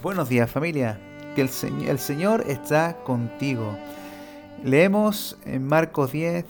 [0.00, 0.96] Buenos días familia,
[1.34, 1.50] que el,
[1.88, 3.76] el Señor está contigo.
[4.62, 6.44] Leemos en Marcos 10,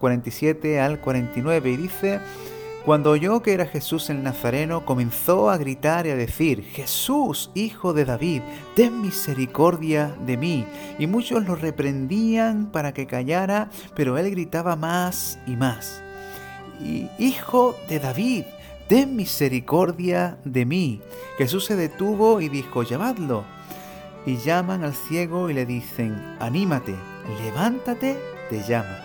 [0.00, 2.18] 47 al 49 y dice,
[2.84, 7.92] cuando oyó que era Jesús el Nazareno, comenzó a gritar y a decir, Jesús, hijo
[7.92, 8.42] de David,
[8.74, 10.66] ten misericordia de mí.
[10.98, 16.02] Y muchos lo reprendían para que callara, pero él gritaba más y más.
[17.20, 18.44] Hijo de David,
[18.92, 21.00] ten misericordia de mí.
[21.38, 23.42] Jesús se detuvo y dijo, llamadlo.
[24.26, 26.94] Y llaman al ciego y le dicen, anímate,
[27.42, 28.18] levántate,
[28.50, 28.98] te llama.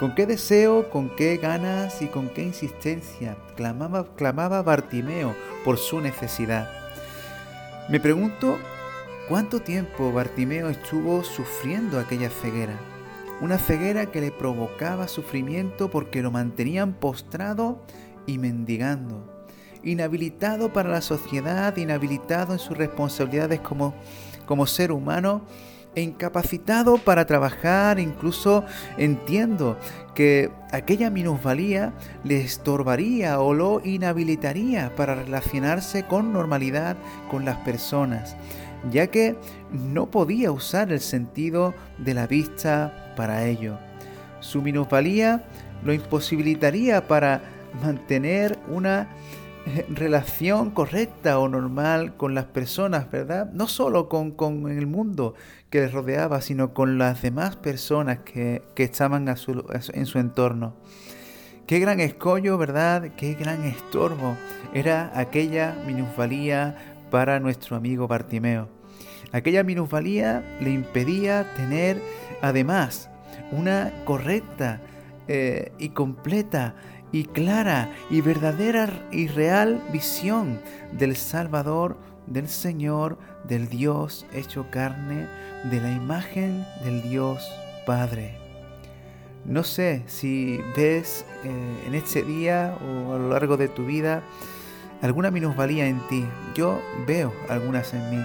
[0.00, 6.00] ¿Con qué deseo, con qué ganas y con qué insistencia clamaba, clamaba Bartimeo por su
[6.00, 6.66] necesidad?
[7.90, 8.56] Me pregunto
[9.28, 12.78] cuánto tiempo Bartimeo estuvo sufriendo aquella ceguera.
[13.42, 17.82] Una ceguera que le provocaba sufrimiento porque lo mantenían postrado
[18.26, 19.46] y mendigando,
[19.82, 23.94] inhabilitado para la sociedad, inhabilitado en sus responsabilidades como,
[24.46, 25.42] como ser humano
[25.94, 28.64] e incapacitado para trabajar, incluso
[28.96, 29.76] entiendo
[30.14, 31.92] que aquella minusvalía
[32.24, 36.96] le estorbaría o lo inhabilitaría para relacionarse con normalidad
[37.30, 38.36] con las personas,
[38.90, 39.36] ya que
[39.70, 43.78] no podía usar el sentido de la vista para ello.
[44.40, 45.44] Su minusvalía
[45.84, 47.42] lo imposibilitaría para
[47.80, 49.08] mantener una
[49.64, 53.50] eh, relación correcta o normal con las personas, ¿verdad?
[53.52, 54.34] No solo con,
[54.70, 55.34] el mundo
[55.70, 60.74] que les rodeaba, sino con las demás personas que, estaban en su entorno.
[61.66, 63.12] Qué gran escollo, ¿verdad?
[63.16, 64.36] Qué gran estorbo
[64.74, 66.76] era aquella minusvalía
[67.10, 68.68] para nuestro amigo Bartimeo.
[69.30, 72.02] Aquella minusvalía le impedía tener
[72.42, 73.08] además
[73.52, 74.80] una correcta
[75.28, 76.74] eh, y completa
[77.12, 80.60] y clara y verdadera y real visión
[80.92, 85.28] del Salvador, del Señor, del Dios hecho carne,
[85.70, 87.46] de la imagen del Dios
[87.86, 88.38] Padre.
[89.44, 94.22] No sé si ves eh, en este día o a lo largo de tu vida
[95.02, 96.24] alguna minusvalía en ti.
[96.54, 98.24] Yo veo algunas en mí.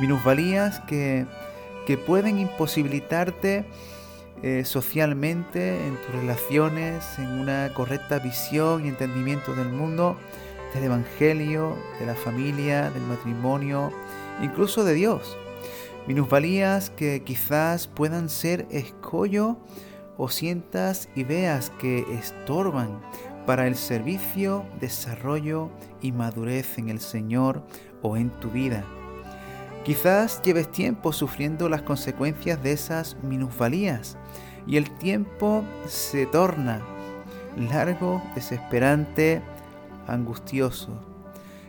[0.00, 1.24] Minusvalías que,
[1.86, 3.64] que pueden imposibilitarte
[4.42, 10.16] eh, socialmente, en tus relaciones, en una correcta visión y entendimiento del mundo,
[10.74, 13.92] del Evangelio, de la familia, del matrimonio,
[14.42, 15.36] incluso de Dios.
[16.06, 19.58] Minusvalías que quizás puedan ser escollo
[20.16, 23.00] o sientas y veas que estorban
[23.46, 25.70] para el servicio, desarrollo
[26.00, 27.62] y madurez en el Señor
[28.02, 28.84] o en tu vida.
[29.84, 34.18] Quizás lleves tiempo sufriendo las consecuencias de esas minusvalías
[34.66, 36.82] y el tiempo se torna
[37.56, 39.42] largo, desesperante,
[40.06, 40.90] angustioso.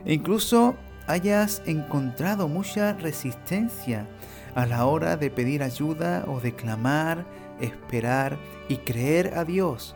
[0.06, 0.76] E incluso
[1.08, 4.08] hayas encontrado mucha resistencia
[4.56, 7.26] a la hora de pedir ayuda o de clamar,
[7.62, 9.96] esperar y creer a Dios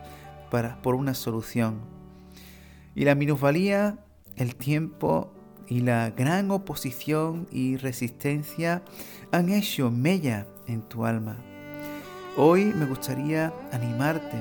[0.50, 1.80] para, por una solución.
[2.94, 3.98] Y la minusvalía,
[4.36, 5.32] el tiempo
[5.68, 8.82] y la gran oposición y resistencia
[9.32, 11.36] han hecho mella en tu alma.
[12.36, 14.36] Hoy me gustaría animarte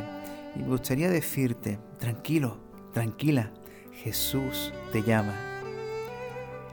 [0.56, 2.58] y me gustaría decirte, tranquilo,
[2.94, 3.52] tranquila,
[4.04, 5.34] Jesús te llama.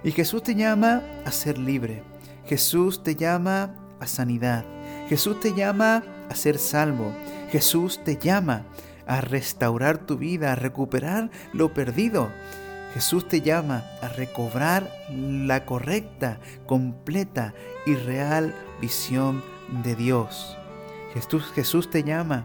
[0.05, 2.03] Y Jesús te llama a ser libre.
[2.47, 4.65] Jesús te llama a sanidad.
[5.09, 7.12] Jesús te llama a ser salvo.
[7.51, 8.65] Jesús te llama
[9.07, 12.31] a restaurar tu vida, a recuperar lo perdido.
[12.95, 17.55] Jesús te llama a recobrar la correcta, completa
[17.87, 19.43] y real visión
[19.83, 20.57] de Dios.
[21.15, 22.45] Jesús, Jesús te llama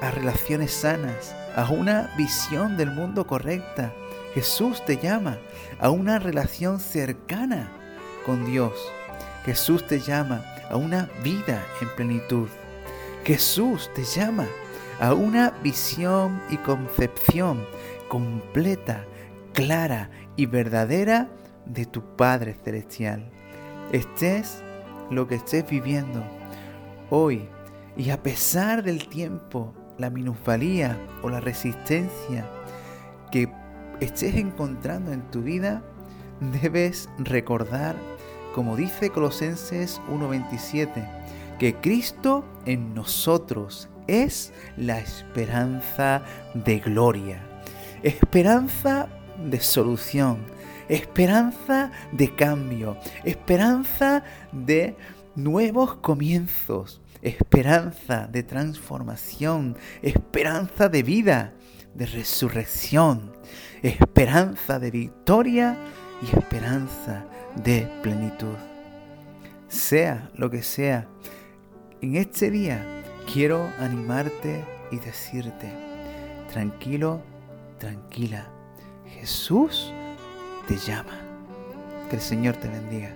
[0.00, 3.92] a relaciones sanas, a una visión del mundo correcta.
[4.34, 5.38] Jesús te llama
[5.80, 7.68] a una relación cercana
[8.24, 8.72] con Dios.
[9.44, 12.48] Jesús te llama a una vida en plenitud.
[13.24, 14.46] Jesús te llama
[15.00, 17.64] a una visión y concepción
[18.08, 19.04] completa,
[19.54, 21.28] clara y verdadera
[21.64, 23.30] de tu Padre Celestial.
[23.92, 24.62] Estés
[25.10, 26.22] lo que estés viviendo
[27.08, 27.48] hoy
[27.96, 32.46] y a pesar del tiempo, la minusvalía o la resistencia
[33.30, 33.50] que
[34.00, 35.82] estés encontrando en tu vida,
[36.62, 37.96] debes recordar,
[38.54, 41.06] como dice Colosenses 1.27,
[41.58, 46.22] que Cristo en nosotros es la esperanza
[46.54, 47.50] de gloria
[48.02, 49.08] esperanza
[49.50, 50.38] de solución,
[50.88, 54.96] esperanza de cambio, esperanza de
[55.34, 61.52] nuevos comienzos, esperanza de transformación, esperanza de vida,
[61.94, 63.32] de resurrección,
[63.82, 65.76] esperanza de victoria
[66.22, 67.24] y esperanza
[67.62, 68.56] de plenitud.
[69.68, 71.06] Sea lo que sea,
[72.00, 75.72] en este día quiero animarte y decirte,
[76.52, 77.20] tranquilo,
[77.78, 78.46] tranquila,
[79.06, 79.92] Jesús
[80.66, 81.18] te llama.
[82.08, 83.14] Que el Señor te bendiga.